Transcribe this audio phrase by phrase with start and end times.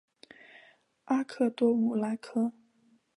[1.05, 2.53] 阿克多武拉克。